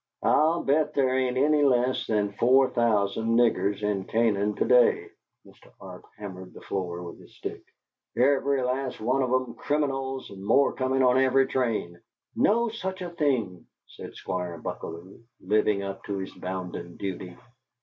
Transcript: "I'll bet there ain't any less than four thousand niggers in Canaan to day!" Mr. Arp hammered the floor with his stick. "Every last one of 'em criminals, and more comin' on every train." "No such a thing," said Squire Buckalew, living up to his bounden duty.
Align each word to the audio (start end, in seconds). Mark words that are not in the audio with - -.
"I'll 0.23 0.63
bet 0.63 0.95
there 0.95 1.15
ain't 1.15 1.37
any 1.37 1.61
less 1.63 2.07
than 2.07 2.31
four 2.31 2.71
thousand 2.71 3.37
niggers 3.37 3.83
in 3.83 4.05
Canaan 4.05 4.55
to 4.55 4.65
day!" 4.65 5.11
Mr. 5.45 5.71
Arp 5.79 6.05
hammered 6.17 6.55
the 6.55 6.61
floor 6.61 7.03
with 7.03 7.19
his 7.21 7.35
stick. 7.37 7.63
"Every 8.17 8.63
last 8.63 8.99
one 8.99 9.21
of 9.21 9.31
'em 9.31 9.53
criminals, 9.53 10.31
and 10.31 10.43
more 10.43 10.73
comin' 10.73 11.03
on 11.03 11.19
every 11.19 11.45
train." 11.45 12.01
"No 12.35 12.67
such 12.69 13.03
a 13.03 13.11
thing," 13.11 13.67
said 13.85 14.15
Squire 14.15 14.57
Buckalew, 14.59 15.19
living 15.39 15.83
up 15.83 16.03
to 16.05 16.17
his 16.17 16.33
bounden 16.33 16.97
duty. 16.97 17.37